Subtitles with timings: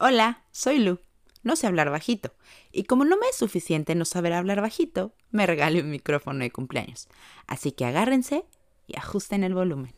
[0.00, 1.00] Hola, soy Lu.
[1.42, 2.32] No sé hablar bajito.
[2.70, 6.52] Y como no me es suficiente no saber hablar bajito, me regalé un micrófono de
[6.52, 7.08] cumpleaños.
[7.48, 8.44] Así que agárrense
[8.86, 9.92] y ajusten el volumen.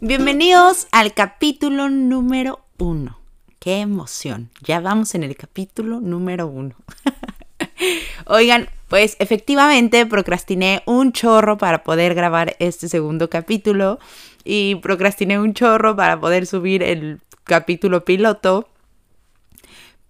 [0.00, 3.18] Bienvenidos al capítulo número uno.
[3.58, 4.50] ¡Qué emoción!
[4.62, 6.76] Ya vamos en el capítulo número uno.
[8.26, 13.98] Oigan, pues efectivamente procrastiné un chorro para poder grabar este segundo capítulo
[14.44, 18.68] y procrastiné un chorro para poder subir el capítulo piloto,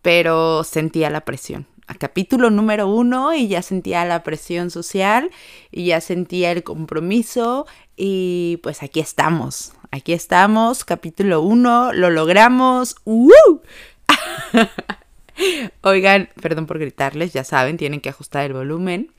[0.02, 1.66] pero sentía la presión.
[1.87, 5.30] A capítulo número uno y ya sentía la presión social
[5.71, 7.66] y ya sentía el compromiso
[7.97, 12.96] y pues aquí estamos, aquí estamos, capítulo uno, lo logramos.
[15.83, 19.10] Oigan, perdón por gritarles, ya saben, tienen que ajustar el volumen.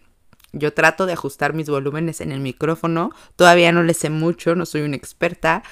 [0.54, 3.12] Yo trato de ajustar mis volúmenes en el micrófono.
[3.36, 5.64] Todavía no le sé mucho, no soy una experta,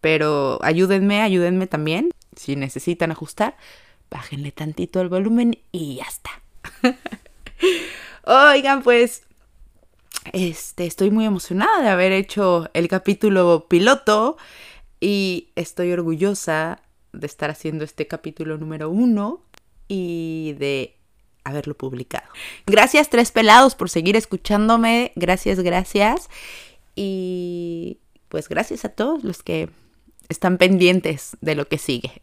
[0.00, 2.10] pero ayúdenme, ayúdenme también.
[2.34, 3.56] Si necesitan ajustar,
[4.10, 6.30] bájenle tantito el volumen y ya está.
[8.24, 9.22] Oigan, pues
[10.32, 14.38] este, estoy muy emocionada de haber hecho el capítulo piloto
[15.00, 16.80] y estoy orgullosa
[17.12, 19.42] de estar haciendo este capítulo número uno
[19.88, 20.96] y de
[21.44, 22.26] haberlo publicado.
[22.66, 25.12] Gracias tres pelados por seguir escuchándome.
[25.16, 26.28] Gracias, gracias.
[26.94, 29.70] Y pues gracias a todos los que
[30.28, 32.22] están pendientes de lo que sigue.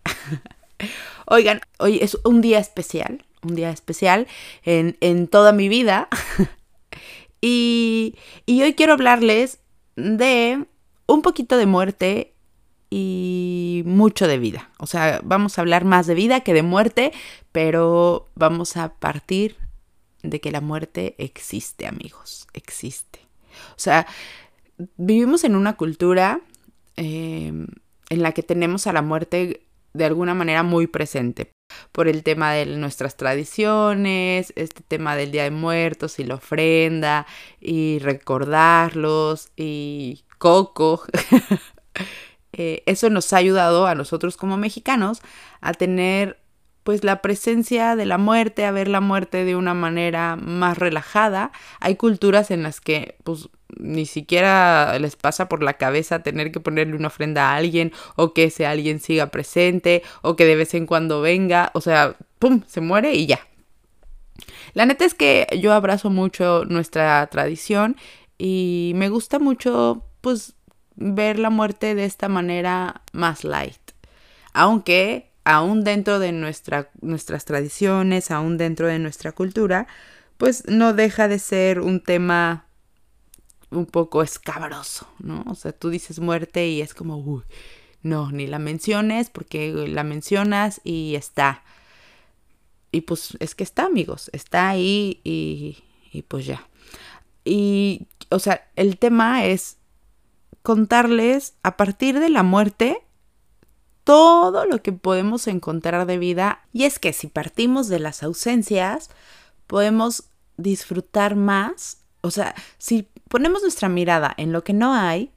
[1.25, 4.27] Oigan, hoy es un día especial, un día especial
[4.63, 6.07] en, en toda mi vida.
[7.41, 9.59] y, y hoy quiero hablarles
[9.95, 10.65] de
[11.05, 12.33] un poquito de muerte
[12.89, 14.69] y mucho de vida.
[14.77, 17.11] O sea, vamos a hablar más de vida que de muerte,
[17.51, 19.55] pero vamos a partir
[20.23, 23.19] de que la muerte existe, amigos, existe.
[23.71, 24.07] O sea,
[24.97, 26.41] vivimos en una cultura
[26.95, 27.67] em,
[28.09, 29.61] en la que tenemos a la muerte
[29.93, 31.51] de alguna manera muy presente
[31.91, 37.27] por el tema de nuestras tradiciones, este tema del Día de Muertos y la ofrenda
[37.59, 41.03] y recordarlos y Coco.
[42.61, 45.21] Eh, eso nos ha ayudado a nosotros como mexicanos
[45.61, 46.41] a tener
[46.83, 51.53] pues la presencia de la muerte, a ver la muerte de una manera más relajada.
[51.79, 56.59] Hay culturas en las que pues ni siquiera les pasa por la cabeza tener que
[56.59, 60.73] ponerle una ofrenda a alguien o que ese alguien siga presente o que de vez
[60.73, 63.39] en cuando venga, o sea, pum, se muere y ya.
[64.73, 67.95] La neta es que yo abrazo mucho nuestra tradición
[68.37, 70.55] y me gusta mucho pues
[70.99, 73.79] ver la muerte de esta manera más light.
[74.53, 79.87] Aunque aún dentro de nuestra, nuestras tradiciones, aún dentro de nuestra cultura,
[80.37, 82.65] pues no deja de ser un tema
[83.71, 85.43] un poco escabroso, ¿no?
[85.47, 87.43] O sea, tú dices muerte y es como, uy,
[88.01, 91.63] no, ni la menciones porque la mencionas y está.
[92.91, 95.77] Y pues es que está, amigos, está ahí y,
[96.11, 96.67] y pues ya.
[97.45, 99.78] Y, o sea, el tema es
[100.69, 103.01] contarles a partir de la muerte
[104.03, 106.61] todo lo que podemos encontrar de vida.
[106.73, 109.09] Y es que si partimos de las ausencias,
[109.65, 110.25] podemos
[110.57, 112.01] disfrutar más.
[112.21, 115.31] O sea, si ponemos nuestra mirada en lo que no hay,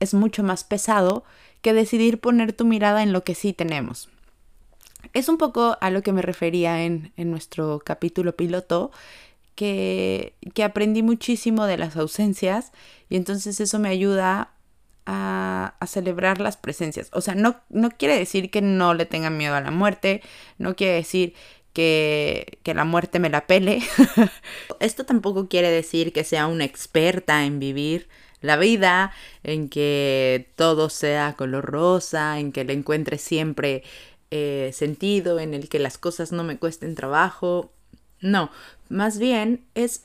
[0.00, 1.22] es mucho más pesado
[1.60, 4.08] que decidir poner tu mirada en lo que sí tenemos.
[5.12, 8.90] Es un poco a lo que me refería en, en nuestro capítulo piloto,
[9.54, 12.72] que, que aprendí muchísimo de las ausencias
[13.08, 14.50] y entonces eso me ayuda
[15.06, 17.08] a, celebrar las presencias.
[17.12, 20.22] O sea, no, no quiere decir que no le tengan miedo a la muerte,
[20.58, 21.34] no quiere decir
[21.72, 23.82] que, que, la muerte me la pele.
[24.80, 28.08] Esto tampoco quiere decir que sea una experta en vivir
[28.40, 29.12] la vida,
[29.42, 33.82] en que todo sea color rosa, en que le encuentre siempre
[34.30, 37.72] eh, sentido, en el que las cosas no me cuesten trabajo.
[38.20, 38.50] No,
[38.88, 40.04] más bien es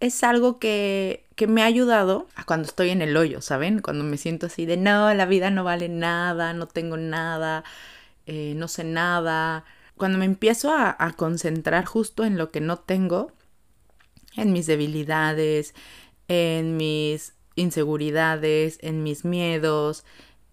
[0.00, 3.80] es algo que, que me ha ayudado a cuando estoy en el hoyo, ¿saben?
[3.80, 7.64] Cuando me siento así de no, la vida no vale nada, no tengo nada,
[8.26, 9.64] eh, no sé nada.
[9.96, 13.32] Cuando me empiezo a, a concentrar justo en lo que no tengo,
[14.36, 15.74] en mis debilidades,
[16.28, 20.04] en mis inseguridades, en mis miedos,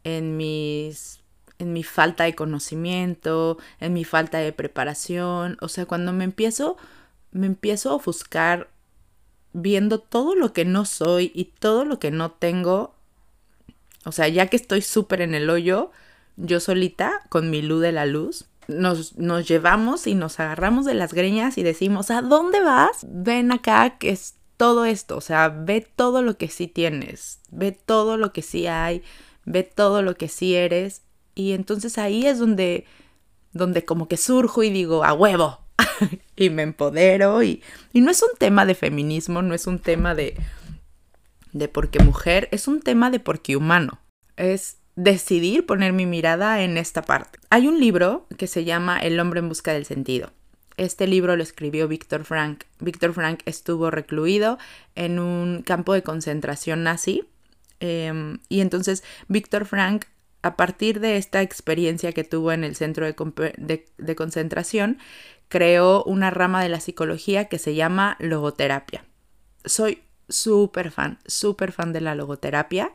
[0.03, 1.19] en mis
[1.59, 6.75] en mi falta de conocimiento, en mi falta de preparación, o sea, cuando me empiezo
[7.31, 8.69] me empiezo a ofuscar
[9.53, 12.95] viendo todo lo que no soy y todo lo que no tengo,
[14.06, 15.92] o sea, ya que estoy súper en el hoyo,
[16.38, 20.94] yo solita, con mi luz de la luz, nos, nos, llevamos y nos agarramos de
[20.94, 23.06] las greñas y decimos, ¿a dónde vas?
[23.07, 27.71] Ven acá que es todo esto, o sea, ve todo lo que sí tienes, ve
[27.71, 29.03] todo lo que sí hay,
[29.45, 31.01] ve todo lo que sí eres
[31.33, 32.86] Y entonces ahí es donde,
[33.53, 35.60] donde como que surjo y digo, a huevo.
[36.35, 37.43] y me empodero.
[37.43, 37.63] Y,
[37.93, 40.35] y no es un tema de feminismo, no es un tema de,
[41.53, 43.99] de porque mujer, es un tema de porque humano.
[44.37, 47.39] Es decidir poner mi mirada en esta parte.
[47.49, 50.31] Hay un libro que se llama El hombre en busca del sentido.
[50.77, 52.63] Este libro lo escribió Víctor Frank.
[52.79, 54.57] Víctor Frank estuvo recluido
[54.95, 57.25] en un campo de concentración nazi.
[57.79, 60.05] Em, y entonces Víctor Frank,
[60.41, 64.97] a partir de esta experiencia que tuvo en el centro de, de concentración,
[65.51, 69.03] creó una rama de la psicología que se llama logoterapia.
[69.65, 72.94] Soy súper fan, súper fan de la logoterapia.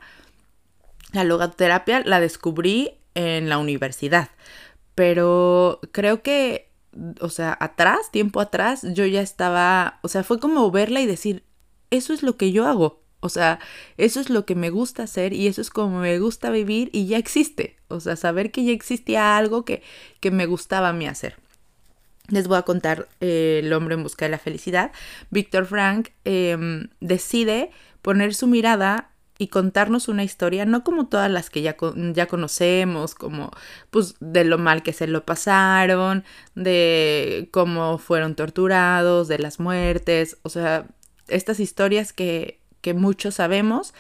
[1.13, 4.31] La logoterapia la descubrí en la universidad,
[4.95, 6.73] pero creo que,
[7.21, 11.45] o sea, atrás, tiempo atrás, yo ya estaba, o sea, fue como verla y decir,
[11.91, 13.59] eso es lo que yo hago, o sea,
[13.99, 17.07] eso es lo que me gusta hacer y eso es como me gusta vivir y
[17.07, 19.83] ya existe, o sea, saber que ya existía algo que,
[20.21, 21.37] que me gustaba a mí hacer.
[22.29, 24.93] Les voy a contar eh, El hombre en busca de la felicidad.
[25.31, 27.71] Víctor Frank em, decide
[28.03, 31.77] poner su mirada y contarnos una historia, no como todas las que ya,
[32.15, 33.51] ya conocemos, como
[33.91, 36.25] pues de lo mal que se lo pasaron,
[36.55, 40.87] de cómo fueron torturados, de las muertes, o sea,
[41.29, 43.93] estas historias que, que muchos sabemos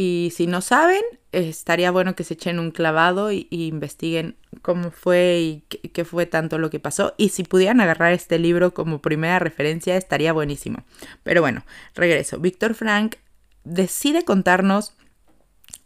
[0.00, 1.02] y si no saben,
[1.32, 6.56] estaría bueno que se echen un clavado y, investiguen cómo fue y qué, fue tanto
[6.58, 7.14] lo que pasó.
[7.16, 10.84] Y si pudieran agarrar este libro como primera referencia, estaría buenísimo.
[11.24, 11.64] Pero bueno,
[11.96, 12.38] regreso.
[12.38, 13.16] Víctor Frank
[13.64, 14.94] decide contarnos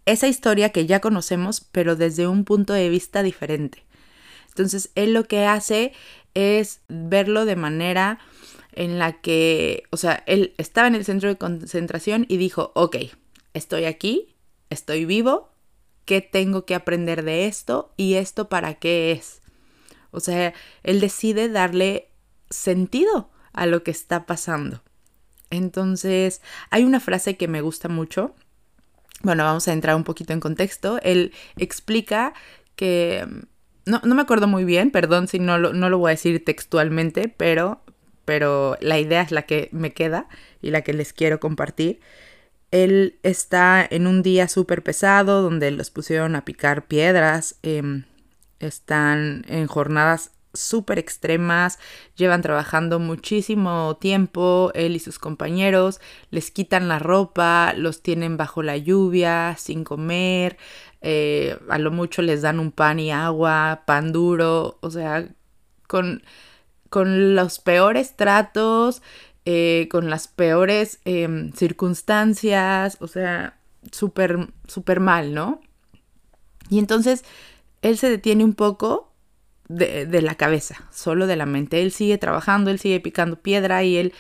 [0.05, 3.83] esa historia que ya conocemos, pero desde un punto de vista diferente.
[4.49, 5.95] Entonces, él lo que hace
[6.35, 8.19] es verlo de manera
[8.73, 12.97] en la que, o sea, él estaba en el centro de concentración y dijo, ok,
[13.55, 14.37] estoy aquí,
[14.71, 15.53] estoy vivo,
[16.05, 19.43] ¿qué tengo que aprender de esto y esto para qué es?
[20.11, 20.53] O sea,
[20.83, 22.11] él decide darle
[22.51, 24.83] sentido a lo que está pasando.
[25.51, 26.41] Entonces,
[26.71, 28.35] hay una frase que me gusta mucho.
[29.23, 30.99] Bueno, vamos a entrar un poquito en contexto.
[31.03, 32.35] Él explica
[32.77, 33.27] que...
[33.85, 36.45] No, no me acuerdo muy bien, perdón si no lo, no lo voy a decir
[36.45, 37.83] textualmente, pero,
[38.25, 40.29] pero la idea es la que me queda
[40.61, 42.01] y la que les quiero compartir.
[42.73, 47.57] Él está en un día súper pesado donde los pusieron a picar piedras.
[47.63, 48.05] Em,
[48.59, 51.79] están en jornadas súper extremas,
[52.17, 58.63] llevan trabajando muchísimo tiempo, él y sus compañeros, les quitan la ropa, los tienen bajo
[58.63, 60.59] la lluvia, sin comer,
[61.01, 65.27] eh, a lo mucho les dan un pan y agua, pan duro, o sea,
[65.89, 66.23] con,
[66.91, 69.03] con los peores tratos,
[69.45, 73.59] eh, con las peores em, circunstancias, o sea,
[73.91, 74.49] súper,
[75.01, 75.61] mal, ¿no?
[76.71, 77.25] Y entonces
[77.83, 79.13] él se detiene un poco
[79.69, 81.83] de, la cabeza, solo de la mente.
[81.83, 84.13] Él sigue trabajando, él sigue picando piedra y él,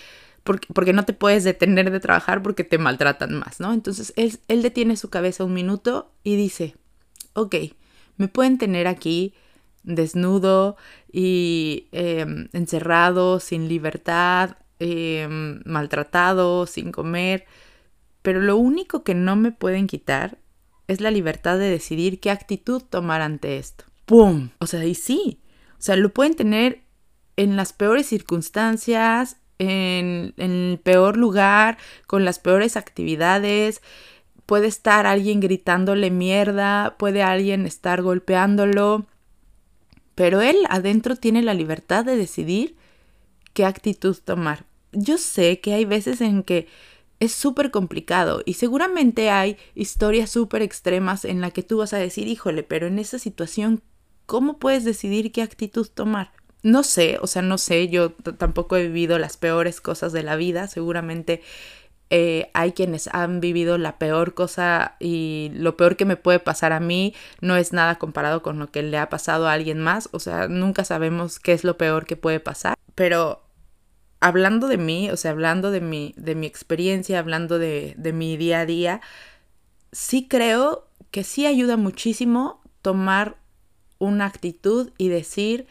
[0.45, 3.73] porque, porque no te puedes detener de trabajar porque te maltratan más, ¿no?
[3.73, 6.77] Entonces él, él detiene su cabeza un minuto y dice,
[7.35, 7.55] ok,
[8.17, 9.35] me pueden tener aquí
[9.83, 10.77] desnudo
[11.13, 17.47] y em, encerrado, sin libertad, em, maltratado, sin comer,
[18.23, 20.39] pero lo único que no me pueden quitar
[20.89, 23.85] es la libertad de decidir qué actitud tomar ante esto.
[24.07, 24.51] ¡Pum!
[24.59, 25.41] O sea, y sí,
[25.79, 26.83] o sea, lo pueden tener
[27.37, 33.81] en las peores circunstancias, en, el peor lugar, con las peores actividades.
[34.47, 39.07] Puede estar alguien gritándole mierda, puede alguien estar golpeándolo,
[40.15, 42.77] pero él adentro tiene la libertad de decidir
[43.53, 44.65] qué actitud tomar.
[44.93, 46.69] Yo sé que hay veces en que
[47.21, 51.99] es súper complicado y seguramente hay historias súper extremas en la que tú vas a
[51.99, 53.81] decir, híjole, pero en esa situación,
[54.27, 56.33] ¿cómo puedes decidir qué actitud tomar?
[56.65, 60.37] No sé, o sea, no sé, yo tampoco he vivido las peores cosas de la
[60.37, 61.43] vida, seguramente
[62.11, 66.73] eh, hay quienes han vivido la peor cosa y lo peor que me puede pasar
[66.73, 70.09] a mí no es nada comparado con lo que le ha pasado a alguien más,
[70.13, 73.43] o sea, nunca sabemos qué es lo peor que puede pasar, pero
[74.21, 78.37] hablando de mí, o sea, hablando de mi, de mi experiencia, hablando de, de mi
[78.37, 79.01] día a día,
[79.91, 83.37] sí creo que sí ayuda muchísimo tomar
[83.99, 85.67] una actitud y decir,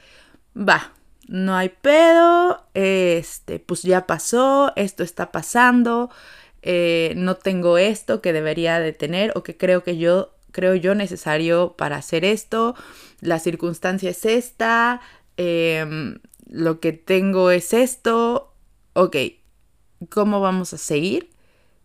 [0.56, 0.94] va,
[1.28, 6.10] no hay pedo, este, pues ya pasó, esto está pasando,
[6.62, 10.96] eh, no tengo esto que debería de tener o que creo que yo creo yo
[10.96, 12.76] necesario para hacer esto,
[13.22, 15.00] la circunstancia es esta,
[15.38, 16.20] em,
[16.52, 18.54] lo que tengo es esto,
[18.94, 19.16] ok,
[20.10, 21.30] ¿cómo vamos a seguir?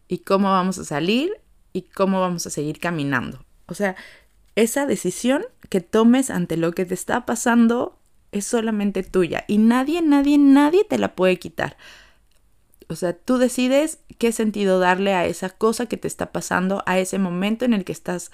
[0.09, 1.41] ¿Y cómo vamos a salir?
[1.73, 3.45] ¿Y cómo vamos a seguir caminando?
[3.67, 3.95] O sea,
[4.57, 7.99] esa decisión que tomes ante lo que te está pasando
[8.33, 11.77] es solamente tuya y nadie, nadie, nadie te la puede quitar.
[12.89, 16.99] O sea, tú decides qué sentido darle a esa cosa que te está pasando, a
[16.99, 18.33] ese momento en el que estás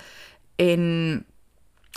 [0.57, 1.27] en,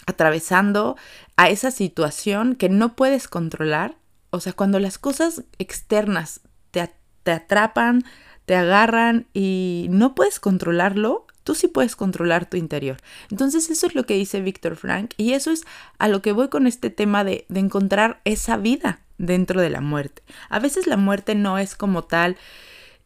[0.07, 0.97] atravesando,
[1.37, 3.95] a esa situación que no puedes controlar.
[4.35, 6.91] O sea, cuando las cosas externas te,
[7.23, 8.03] te atrapan,
[8.45, 12.97] te agarran y no puedes controlarlo, tú sí puedes controlar tu interior.
[13.31, 15.63] Entonces eso es lo que dice Víctor Frank y eso es
[15.97, 19.81] a lo que voy con este tema de, de encontrar esa vida dentro de la
[19.81, 20.23] muerte.
[20.49, 22.37] A veces la muerte no es como tal,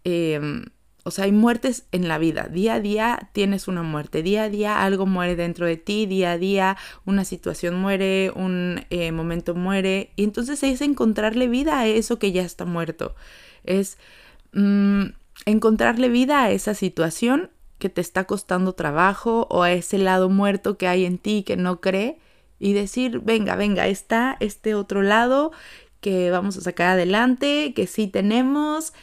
[0.03, 0.65] em,
[1.09, 2.47] o sea, hay muertes en la vida.
[2.49, 6.33] Día a día tienes una muerte, día a día algo muere dentro de ti, día
[6.33, 11.87] a día una situación muere, un eh, momento muere, y entonces es encontrarle vida a
[11.87, 13.15] eso que ya está muerto.
[13.63, 13.97] Es
[14.53, 15.05] mm,
[15.45, 17.49] encontrarle vida a esa situación
[17.79, 21.57] que te está costando trabajo o a ese lado muerto que hay en ti que
[21.57, 22.19] no cree
[22.59, 25.51] y decir, venga, venga, está este otro lado
[26.01, 28.93] que vamos a sacar adelante, que sí tenemos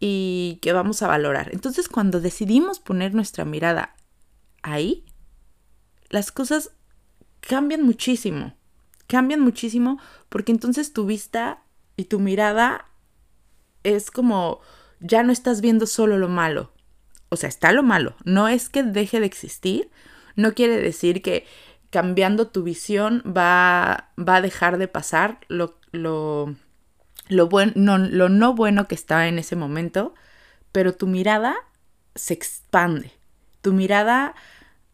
[0.00, 1.50] y que vamos a valorar.
[1.52, 3.94] Entonces cuando decidimos poner nuestra mirada
[4.62, 5.04] ahí,
[6.08, 6.72] las cosas
[7.40, 8.54] cambian muchísimo.
[9.06, 11.62] Cambian muchísimo porque entonces tu vista
[11.96, 12.86] y tu mirada
[13.84, 14.60] es como
[15.00, 16.72] ya no estás viendo solo lo malo.
[17.28, 18.16] O sea, está lo malo.
[18.24, 19.90] No es que deje de existir.
[20.34, 21.46] No quiere decir que
[21.90, 26.54] cambiando tu visión va, va a dejar de pasar lo, lo,
[27.30, 30.14] lo, no, lo no bueno que está en ese momento,
[30.72, 31.56] pero tu mirada
[32.14, 33.12] se expande.
[33.62, 34.34] Tu mirada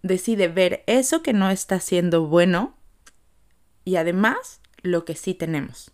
[0.02, 2.76] decide ver eso que no está siendo bueno
[3.84, 5.90] y además lo que sí tenemos.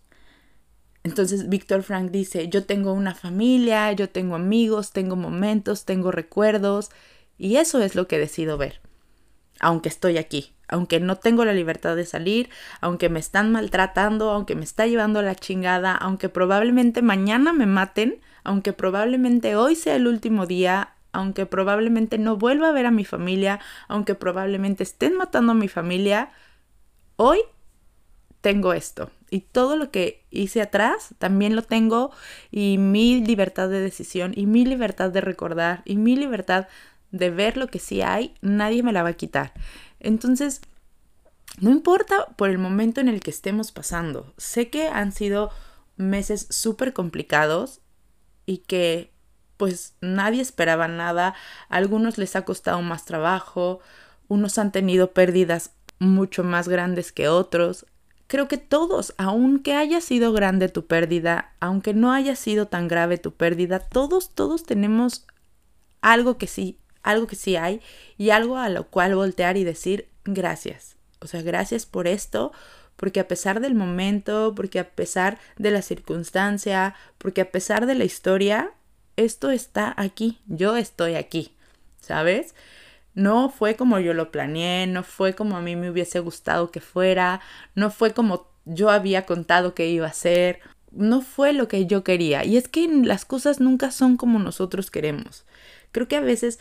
[1.03, 6.91] Entonces Víctor Frank dice, yo tengo una familia, yo tengo amigos, tengo momentos, tengo recuerdos
[7.37, 8.79] y eso es lo que decido ver,
[9.59, 12.49] aunque estoy aquí aunque no tengo la libertad de salir,
[12.81, 18.19] aunque me están maltratando, aunque me está llevando la chingada, aunque probablemente mañana me maten,
[18.43, 23.05] aunque probablemente hoy sea el último día, aunque probablemente no vuelva a ver a mi
[23.05, 26.31] familia, aunque probablemente estén matando a mi familia,
[27.17, 27.37] hoy
[28.41, 29.11] tengo esto.
[29.29, 32.11] Y todo lo que hice atrás también lo tengo
[32.49, 36.67] y mi libertad de decisión y mi libertad de recordar y mi libertad
[37.11, 39.53] de ver lo que sí hay, nadie me la va a quitar.
[40.03, 40.61] Entonces,
[41.59, 44.33] no importa por el momento en el que estemos pasando.
[44.37, 45.49] Sé que han sido
[45.97, 47.81] meses súper complicados
[48.45, 49.11] y que
[49.57, 51.35] pues nadie esperaba nada.
[51.69, 53.79] Algunos les ha costado más trabajo,
[54.27, 57.85] unos han tenido pérdidas mucho más grandes que otros.
[58.27, 63.17] Creo que todos, aunque haya sido grande tu pérdida, aunque no haya sido tan grave
[63.17, 65.27] tu pérdida, todos, todos tenemos
[66.01, 67.81] algo que sí algo que sí hay
[68.17, 70.95] y algo a lo cual voltear y decir gracias.
[71.19, 72.51] O sea, gracias por esto,
[72.95, 77.95] porque a pesar del momento, porque a pesar de la circunstancia, porque a pesar de
[77.95, 78.71] la historia,
[79.15, 81.51] esto está aquí, yo estoy aquí,
[81.99, 82.55] ¿sabes?
[83.13, 86.81] No fue como yo lo planeé, no fue como a mí me hubiese gustado que
[86.81, 87.41] fuera,
[87.75, 90.59] no fue como yo había contado que iba a ser,
[90.91, 92.43] no fue lo que yo quería.
[92.45, 95.45] Y es que las cosas nunca son como nosotros queremos.
[95.91, 96.59] Creo que a veces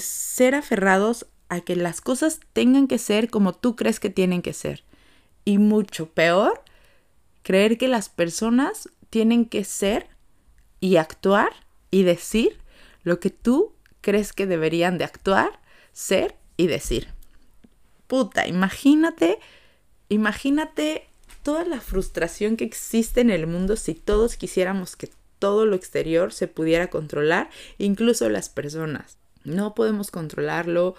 [0.00, 4.52] ser aferrados a que las cosas tengan que ser como tú crees que tienen que
[4.52, 4.84] ser.
[5.44, 6.62] Y mucho peor,
[7.42, 10.08] creer que las personas tienen que ser
[10.80, 11.50] y actuar
[11.90, 12.58] y decir
[13.02, 15.60] lo que tú crees que deberían de actuar,
[15.92, 17.08] ser y decir.
[18.06, 19.38] Puta, imagínate,
[20.08, 21.08] imagínate
[21.42, 26.32] toda la frustración que existe en el mundo si todos quisiéramos que todo lo exterior
[26.32, 29.18] se pudiera controlar, incluso las personas.
[29.44, 30.94] No podemos controlarlo.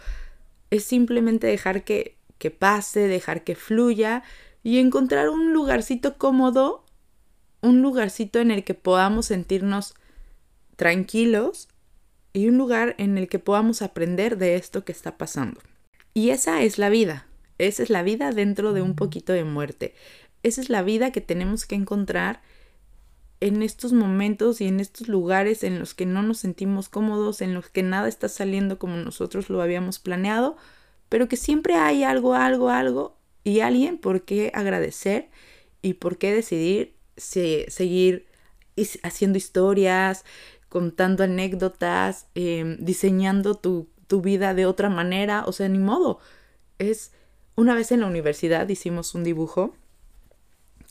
[0.69, 4.23] Es simplemente dejar que, que pase, dejar que fluya
[4.63, 6.85] y encontrar un lugarcito cómodo,
[7.61, 9.95] un lugarcito en el que podamos sentirnos
[10.75, 11.67] tranquilos
[12.33, 15.61] y un lugar en el que podamos aprender de esto que está pasando.
[16.13, 17.27] Y esa es la vida.
[17.57, 19.95] Esa es la vida dentro de un poquito de muerte.
[20.43, 22.41] Esa es la vida que tenemos que encontrar
[23.41, 27.53] en estos momentos y en estos lugares en los que no nos sentimos cómodos, en
[27.53, 30.57] los que nada está saliendo como nosotros lo habíamos planeado,
[31.09, 35.29] pero que siempre hay algo, algo, algo y alguien por qué agradecer
[35.81, 38.27] y por qué decidir seguir
[39.03, 40.25] haciendo historias,
[40.69, 46.19] contando anécdotas, em, diseñando tu, tu vida de otra manera, o sea, ni modo.
[46.79, 47.11] Es
[47.55, 49.75] una vez en la universidad hicimos un dibujo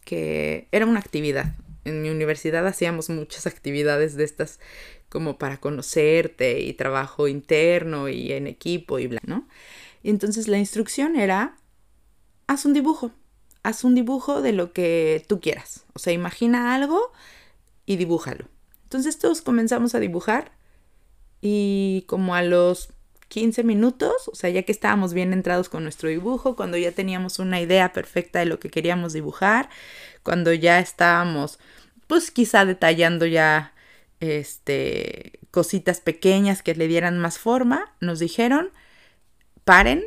[0.04, 4.60] que era una actividad, en mi universidad hacíamos muchas actividades de estas
[5.08, 9.46] como para conocerte y trabajo interno y en equipo y bla, ¿no?
[10.02, 11.56] Y entonces la instrucción era,
[12.46, 13.12] haz un dibujo,
[13.62, 15.84] haz un dibujo de lo que tú quieras.
[15.94, 17.12] O sea, imagina algo
[17.86, 18.46] y dibújalo.
[18.84, 20.52] Entonces todos comenzamos a dibujar
[21.40, 22.90] y como a los
[23.28, 27.38] 15 minutos, o sea, ya que estábamos bien entrados con nuestro dibujo, cuando ya teníamos
[27.38, 29.68] una idea perfecta de lo que queríamos dibujar,
[30.24, 31.60] cuando ya estábamos,
[32.08, 33.72] pues quizá detallando ya,
[34.18, 38.70] este, cositas pequeñas que le dieran más forma, nos dijeron,
[39.64, 40.04] paren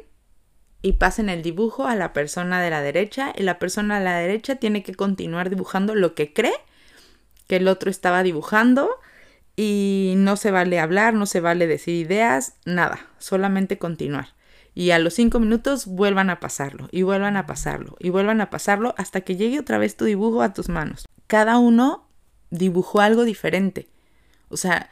[0.82, 4.18] y pasen el dibujo a la persona de la derecha y la persona de la
[4.18, 6.56] derecha tiene que continuar dibujando lo que cree
[7.48, 8.90] que el otro estaba dibujando
[9.56, 14.37] y no se vale hablar, no se vale decir ideas, nada, solamente continuar.
[14.77, 18.51] Y a los cinco minutos vuelvan a pasarlo, y vuelvan a pasarlo, y vuelvan a
[18.51, 21.07] pasarlo hasta que llegue otra vez tu dibujo a tus manos.
[21.25, 22.07] Cada uno
[22.51, 23.88] dibujó algo diferente.
[24.50, 24.91] O sea,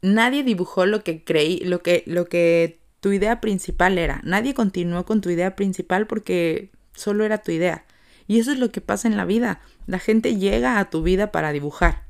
[0.00, 4.20] nadie dibujó lo que creí, lo que, lo que tu idea principal era.
[4.22, 7.84] Nadie continuó con tu idea principal porque solo era tu idea.
[8.28, 9.60] Y eso es lo que pasa en la vida.
[9.88, 12.04] La gente llega a tu vida para dibujar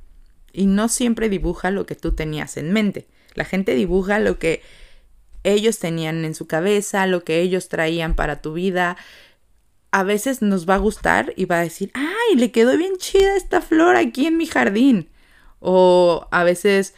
[0.53, 3.07] y no siempre dibuja lo que tú tenías en mente.
[3.33, 4.61] La gente dibuja lo que
[5.53, 8.97] ellos tenían en su cabeza, lo que ellos traían para tu vida.
[9.91, 13.37] A veces nos va a gustar y va a decir, ay, le quedó bien chida
[13.37, 15.09] esta flor aquí en mi jardín.
[15.61, 16.95] O a veces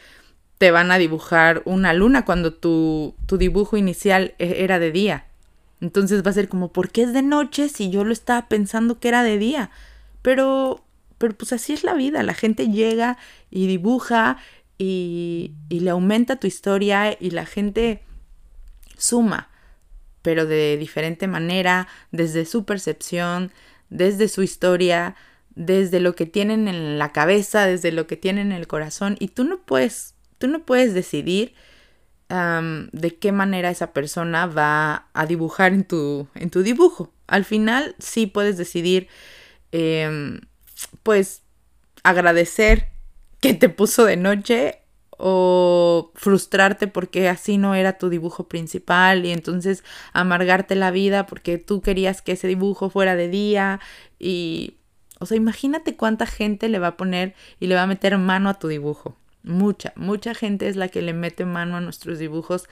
[0.59, 5.27] te van a dibujar una luna cuando tu, tu dibujo inicial e-, era de día.
[5.81, 8.99] Entonces va a ser como, ¿por qué es de noche si yo lo estaba pensando
[8.99, 9.71] que era de día?
[10.23, 10.83] Pero
[11.19, 13.19] pero pues así es la vida, la gente llega
[13.51, 14.39] y dibuja
[14.79, 18.03] y, y le aumenta tu historia y la gente
[18.99, 19.49] suma,
[20.23, 23.53] pero de diferente manera, desde su percepción,
[23.89, 25.17] desde su historia,
[25.55, 29.29] desde lo que tienen en la cabeza, desde lo que tienen en el corazón y
[29.29, 31.55] tú no puedes, tú no puedes decidir
[32.29, 37.11] de qué manera esa persona va a dibujar en tu, en tu dibujo.
[37.27, 39.09] Al final sí puedes decidir
[39.73, 40.41] em,
[41.03, 41.43] pues
[42.03, 42.89] agradecer
[43.41, 44.83] que te puso de noche
[45.19, 51.59] o frustrarte porque así no era tu dibujo principal y entonces amargarte la vida porque
[51.59, 53.81] tú querías que ese dibujo fuera de día
[54.19, 54.75] y
[55.21, 58.49] o sea, imagínate cuánta gente le va a poner y le va a meter mano
[58.49, 59.17] a tu dibujo.
[59.43, 62.69] Mucha, mucha gente es la que le mete mano a nuestros dibujos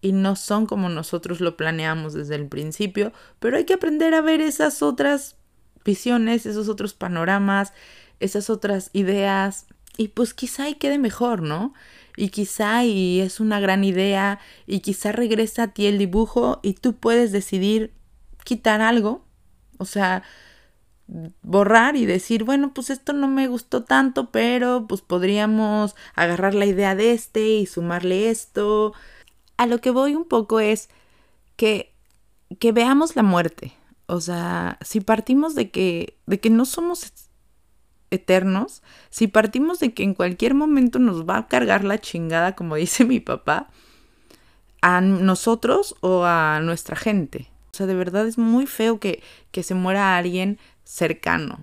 [0.00, 4.20] y no son como nosotros lo planeamos desde el principio, pero hay que aprender a
[4.20, 5.36] ver esas otras
[5.84, 7.72] visiones, esos otros panoramas,
[8.20, 9.66] esas otras ideas.
[9.96, 11.74] Y pues quizá y quede mejor, ¿no?
[12.16, 16.74] Y quizá y es una gran idea y quizá regresa a ti el dibujo y
[16.74, 17.92] tú puedes decidir
[18.44, 19.24] quitar algo.
[19.78, 20.22] O sea,
[21.42, 26.66] borrar y decir, bueno, pues esto no me gustó tanto, pero pues podríamos agarrar la
[26.66, 28.92] idea de este y sumarle esto.
[29.56, 30.88] A lo que voy un poco es
[31.56, 31.94] que,
[32.58, 33.74] que veamos la muerte,
[34.06, 37.12] o sea, si partimos de que, de que no somos
[38.16, 42.74] eternos, si partimos de que en cualquier momento nos va a cargar la chingada, como
[42.76, 43.68] dice mi papá,
[44.82, 47.48] a nosotros o a nuestra gente.
[47.72, 51.60] O sea, de verdad es muy feo que, que se muera alguien cercano.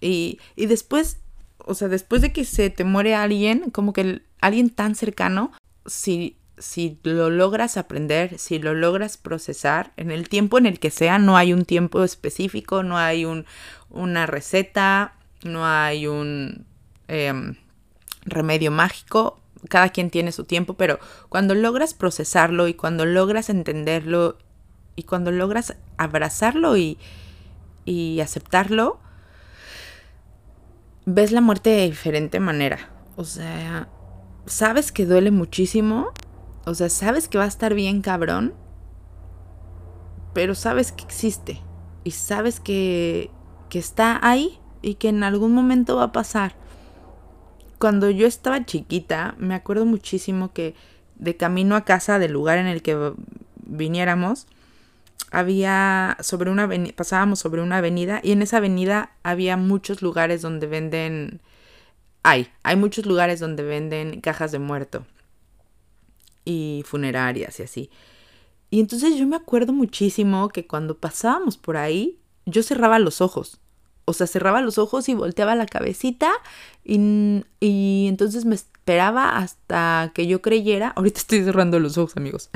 [0.00, 1.18] Y, y después,
[1.58, 5.52] o sea, después de que se te muere alguien, como que alguien tan cercano,
[5.86, 10.90] si si lo logras aprender, si lo logras procesar, en el tiempo en el que
[10.90, 13.44] sea, no hay un tiempo específico, no hay un,
[13.90, 16.66] una receta, no hay un
[17.08, 17.56] em,
[18.24, 24.38] remedio mágico, cada quien tiene su tiempo, pero cuando logras procesarlo y cuando logras entenderlo
[24.96, 26.98] y cuando logras abrazarlo y,
[27.84, 28.98] y aceptarlo,
[31.06, 32.90] ves la muerte de diferente manera.
[33.16, 33.88] O sea,
[34.46, 36.12] sabes que duele muchísimo,
[36.66, 38.54] o sea, sabes que va a estar bien cabrón,
[40.32, 41.60] pero sabes que existe
[42.02, 43.30] y sabes que,
[43.68, 46.54] que está ahí y que en algún momento va a pasar.
[47.78, 50.74] Cuando yo estaba chiquita, me acuerdo muchísimo que
[51.16, 53.12] de camino a casa del lugar en el que
[53.56, 54.46] viniéramos,
[55.30, 60.66] había sobre una pasábamos sobre una avenida y en esa avenida había muchos lugares donde
[60.66, 61.40] venden
[62.22, 65.06] hay, hay muchos lugares donde venden cajas de muerto
[66.44, 67.90] y funerarias y así.
[68.70, 73.60] Y entonces yo me acuerdo muchísimo que cuando pasábamos por ahí, yo cerraba los ojos.
[74.06, 76.30] O sea, cerraba los ojos y volteaba la cabecita
[76.84, 82.50] y, y entonces me esperaba hasta que yo creyera, ahorita estoy cerrando los ojos amigos,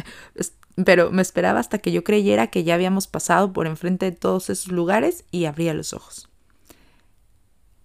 [0.84, 4.50] pero me esperaba hasta que yo creyera que ya habíamos pasado por enfrente de todos
[4.50, 6.28] esos lugares y abría los ojos.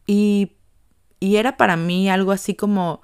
[0.06, 0.52] Y,
[1.20, 3.02] y era para mí algo así como,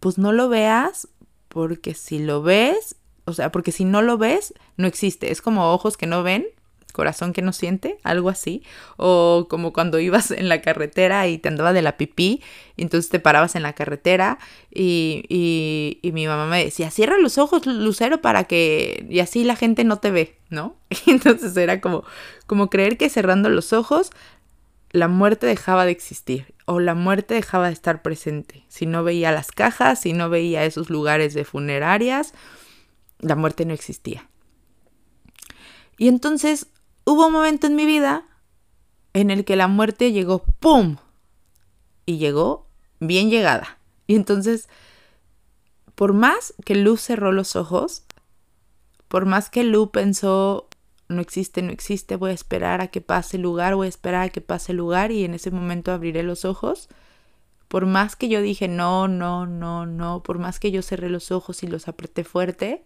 [0.00, 1.08] pues no lo veas
[1.48, 5.30] porque si lo ves, O sea, porque si no lo ves, no existe.
[5.30, 6.46] Es como ojos que no ven,
[6.92, 8.62] corazón que no siente, algo así.
[8.96, 12.42] O como cuando ibas en la carretera y te andaba de la pipí,
[12.76, 14.38] entonces te parabas en la carretera
[14.70, 19.06] y, y, y, mi mamá me decía, cierra los ojos, Lucero, para que...
[19.08, 20.76] y así la gente no te ve, ¿no?
[21.06, 22.04] Entonces era como,
[22.46, 24.10] como creer que cerrando los ojos
[24.92, 28.64] la muerte dejaba de existir o la muerte dejaba de estar presente.
[28.68, 32.32] Si no veía las cajas, si no veía esos lugares de funerarias,
[33.18, 34.28] la muerte no existía.
[35.96, 36.66] Y entonces
[37.10, 38.24] hubo un momento en mi vida
[39.14, 40.96] en el que la muerte llegó, ¡pum!
[42.06, 42.68] Y llegó
[43.00, 43.78] bien llegada.
[44.06, 44.68] Y entonces,
[45.96, 48.04] por más que Luz cerró los ojos,
[49.08, 50.68] por más que Lu pensó,
[51.08, 54.22] no existe, no existe, voy a esperar a que pase el lugar, voy a esperar
[54.22, 56.88] a que pase el lugar y en ese momento abriré los ojos.
[57.66, 61.32] Por más que yo dije no, no, no, no, por más que yo cerré los
[61.32, 62.84] ojos y los apreté fuerte,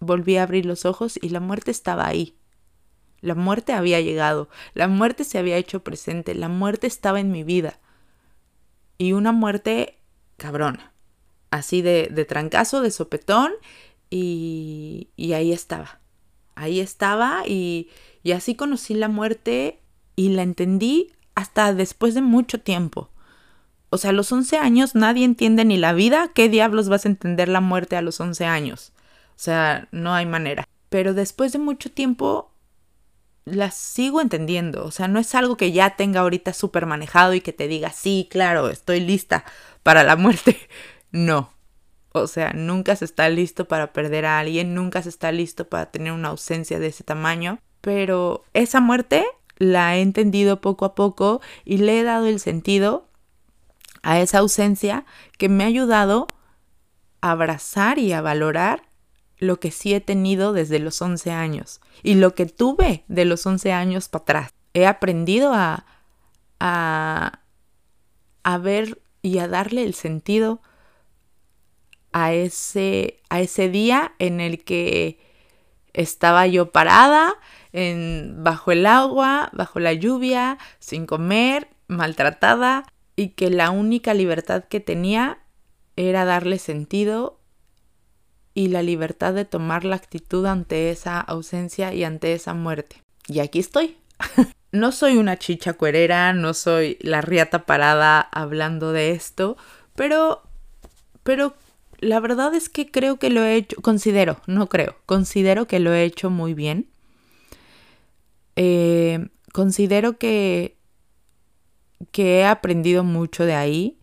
[0.00, 2.36] volví a abrir los ojos y la muerte estaba ahí.
[3.26, 7.42] La muerte había llegado, la muerte se había hecho presente, la muerte estaba en mi
[7.42, 7.80] vida.
[8.98, 9.98] Y una muerte
[10.36, 10.92] cabrona,
[11.50, 13.52] así de, de trancazo, de sopetón,
[14.10, 15.98] y, y ahí estaba.
[16.54, 17.90] Ahí estaba y,
[18.22, 19.80] y así conocí la muerte
[20.14, 23.10] y la entendí hasta después de mucho tiempo.
[23.90, 27.08] O sea, a los 11 años nadie entiende ni la vida, ¿qué diablos vas a
[27.08, 28.92] entender la muerte a los 11 años?
[29.30, 30.66] O sea, no hay manera.
[30.88, 32.50] Pero después de mucho tiempo
[33.46, 34.84] la sigo entendiendo.
[34.84, 37.90] O sea, no es algo que ya tenga ahorita súper manejado y que te diga,
[37.90, 39.44] sí, claro, estoy lista
[39.82, 40.58] para la muerte.
[41.12, 41.50] No.
[42.12, 45.86] O sea, nunca se está listo para perder a alguien, nunca se está listo para
[45.86, 47.60] tener una ausencia de ese tamaño.
[47.80, 49.24] Pero esa muerte
[49.56, 53.08] la he entendido poco a poco y le he dado el sentido
[54.02, 55.06] a esa ausencia
[55.38, 56.26] que me ha ayudado
[57.22, 58.85] a abrazar y a valorar
[59.38, 63.44] lo que sí he tenido desde los 11 años y lo que tuve de los
[63.46, 64.50] 11 años para atrás.
[64.74, 65.86] He aprendido a,
[66.60, 67.40] a,
[68.42, 70.60] a ver y a darle el sentido
[72.12, 75.18] a ese, a ese día en el que
[75.92, 77.34] estaba yo parada
[77.72, 82.84] en, bajo el agua, bajo la lluvia, sin comer, maltratada
[83.16, 85.40] y que la única libertad que tenía
[85.96, 87.40] era darle sentido
[88.56, 93.02] y la libertad de tomar la actitud ante esa ausencia y ante esa muerte.
[93.28, 93.98] Y aquí estoy.
[94.72, 99.58] no soy una chicha cuerera, no soy la riata parada hablando de esto,
[99.94, 100.40] pero
[101.22, 101.54] pero
[101.98, 105.92] la verdad es que creo que lo he hecho, considero, no creo, considero que lo
[105.92, 106.88] he hecho muy bien.
[108.56, 110.78] Eh, considero que,
[112.10, 113.98] que he aprendido mucho de ahí.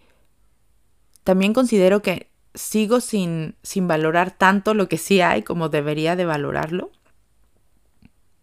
[1.24, 6.26] También considero que sigo sin, sin valorar tanto lo que sí hay como debería de
[6.26, 6.92] valorarlo.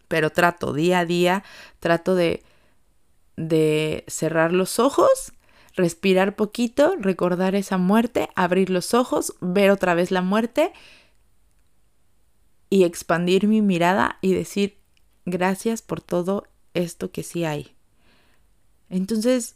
[0.07, 1.43] Pero trato día a día,
[1.79, 2.43] trato de,
[3.37, 5.33] de cerrar los ojos,
[5.75, 10.73] respirar poquito, recordar esa muerte, abrir los ojos, ver otra vez la muerte
[12.69, 14.77] y expandir mi mirada y decir
[15.25, 17.75] gracias por todo esto que sí hay.
[18.89, 19.55] Entonces,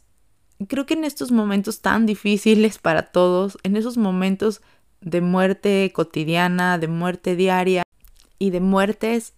[0.68, 4.62] creo que en estos momentos tan difíciles para todos, en esos momentos
[5.00, 7.82] de muerte cotidiana, de muerte diaria
[8.38, 9.34] y de muertes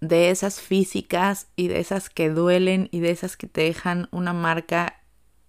[0.00, 4.32] de esas físicas y de esas que duelen y de esas que te dejan una
[4.32, 5.00] marca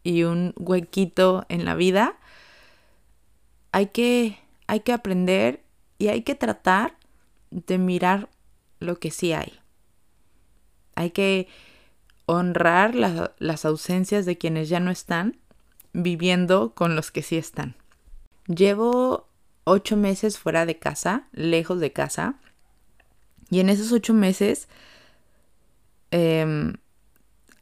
[0.03, 2.17] y un huequito en la vida,
[3.71, 4.37] hay que,
[4.67, 5.63] hay que aprender
[5.97, 6.97] y hay que tratar
[7.49, 8.29] de mirar
[8.79, 9.59] lo que sí hay.
[10.95, 11.47] Hay que
[12.25, 15.37] honrar las ausencias de quienes ya no están,
[15.93, 17.75] viviendo con los que sí están.
[18.47, 19.27] Llevo
[19.63, 22.35] ocho meses fuera de casa, lejos de casa,
[23.49, 24.67] y en esos ocho meses
[26.11, 26.73] em,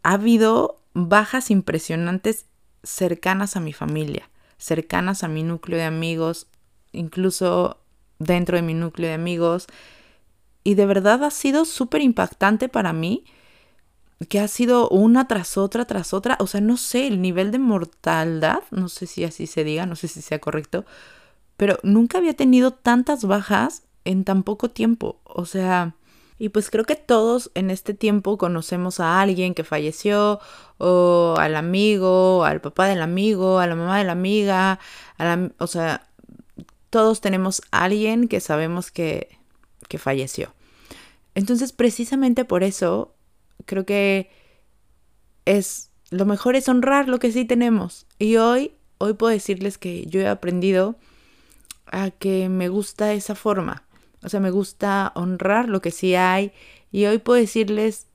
[0.04, 2.46] ha habido bajas impresionantes
[2.84, 6.48] cercanas a mi familia, cercanas a mi núcleo de amigos,
[6.92, 7.82] incluso
[8.20, 9.68] dentro de mi núcleo de amigos.
[10.64, 13.26] Y de verdad ha sido súper impactante para mí
[14.30, 17.60] que ha sido una tras otra, tras otra, o sea, no sé, el nivel de
[17.60, 20.86] mortalidad, no sé si así se diga, no sé si sea correcto,
[21.58, 25.96] pero nunca había tenido tantas bajas en tan poco tiempo, o sea,
[26.38, 30.40] y pues creo que todos en este tiempo conocemos a alguien que falleció,
[30.80, 34.80] o al amigo, al papá del amigo, a la mamá de la amiga,
[35.18, 36.08] a la, o sea,
[36.90, 39.38] todos tenemos a alguien que sabemos que,
[39.88, 40.54] que falleció.
[41.36, 43.14] Entonces, precisamente por eso
[43.66, 44.30] creo que
[45.46, 48.06] es lo mejor es honrar lo que sí tenemos.
[48.20, 50.98] Y hoy, hoy puedo decirles que yo he aprendido
[51.88, 53.84] a que me gusta esa forma.
[54.24, 56.52] O sea, me gusta honrar lo que sí hay
[56.92, 58.08] y hoy puedo decirles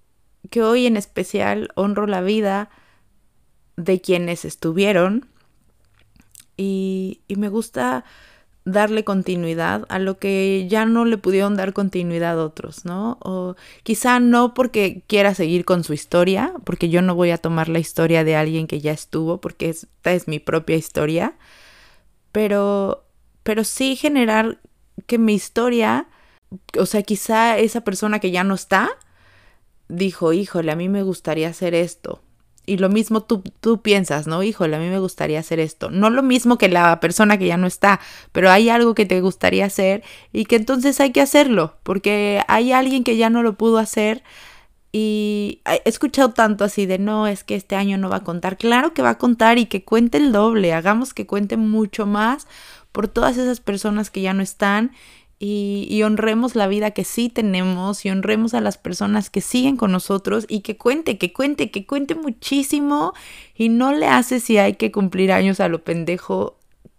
[0.51, 2.71] que hoy en especial honro la vida
[3.77, 5.27] de quienes estuvieron
[6.57, 8.05] y, y me gusta
[8.67, 13.17] darle continuidad a lo que ya no le pudieron dar continuidad a otros, ¿no?
[13.23, 17.69] O quizá no porque quiera seguir con su historia, porque yo no voy a tomar
[17.69, 21.37] la historia de alguien que ya estuvo, porque esta es mi propia historia,
[22.33, 23.07] pero,
[23.45, 24.59] pero sí generar
[25.07, 26.09] que mi historia,
[26.77, 28.91] o sea, quizá esa persona que ya no está,
[29.89, 32.21] dijo, híjole, a mí me gustaría hacer esto,
[32.67, 34.43] y lo mismo tú, tú piensas, ¿no?
[34.43, 35.89] Híjole, a mí me gustaría hacer esto.
[35.91, 38.01] No lo mismo que la persona que ya no está,
[38.33, 40.03] pero hay algo que te gustaría hacer
[40.33, 44.23] y que entonces hay que hacerlo, porque hay alguien que ya no lo pudo hacer.
[44.93, 48.57] Y he escuchado tanto así de no, es que este año no va a contar.
[48.57, 52.47] Claro que va a contar y que cuente el doble, hagamos que cuente mucho más
[52.93, 54.93] por todas esas personas que ya no están
[55.39, 59.93] y, honremos la vida que sí tenemos y honremos a las personas que siguen con
[59.93, 63.13] nosotros y que cuente, que cuente, que cuente muchísimo
[63.55, 66.56] y no le hace si hay que cumplir años a lo pendejo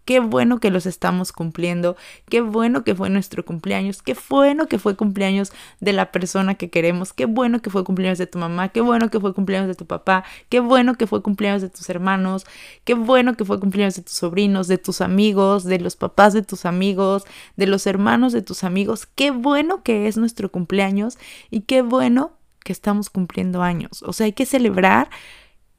[0.08, 1.94] Qué bueno que los estamos cumpliendo.
[2.30, 4.00] Qué bueno que fue nuestro cumpleaños.
[4.00, 7.12] Qué bueno que fue cumpleaños de la persona que queremos.
[7.12, 8.70] Qué bueno que fue cumpleaños de tu mamá.
[8.70, 10.24] Qué bueno que fue cumpleaños de tu papá.
[10.48, 12.46] Qué bueno que fue cumpleaños de tus hermanos.
[12.84, 16.40] Qué bueno que fue cumpleaños de tus sobrinos, de tus amigos, de los papás de
[16.40, 17.24] tus amigos,
[17.58, 19.04] de los hermanos de tus amigos.
[19.14, 21.18] Qué bueno que es nuestro cumpleaños
[21.50, 22.32] y qué bueno
[22.64, 24.02] que estamos cumpliendo años.
[24.04, 25.10] O sea, hay que celebrar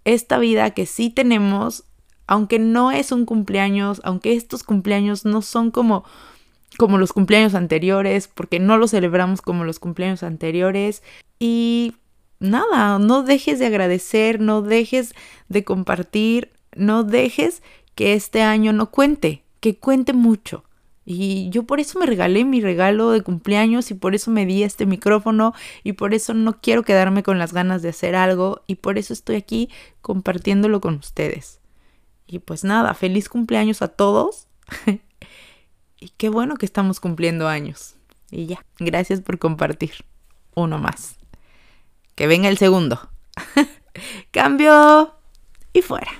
[0.05, 1.85] esta vida que sí tenemos
[2.29, 6.05] aunque no es un cumpleaños, aunque estos cumpleaños no son como
[6.77, 11.01] como los cumpleaños anteriores, porque no los celebramos como los cumpleaños anteriores
[11.39, 11.95] y
[12.39, 15.15] nada, no dejes de agradecer, no dejes
[15.49, 17.63] de compartir, no dejes
[17.95, 20.63] que este año no cuente, que cuente mucho.
[21.05, 24.61] Y yo por eso me regalé mi regalo de cumpleaños y por eso me di
[24.61, 28.75] este micrófono y por eso no quiero quedarme con las ganas de hacer algo y
[28.75, 29.69] por eso estoy aquí
[30.01, 31.58] compartiéndolo con ustedes.
[32.31, 34.47] Y pues nada, feliz cumpleaños a todos.
[35.99, 37.95] y qué bueno que estamos cumpliendo años.
[38.29, 40.05] Y ya, gracias por compartir.
[40.53, 41.17] Uno más.
[42.13, 43.09] Que venga el segundo.
[44.31, 45.15] Cambio
[45.73, 46.11] y fuera.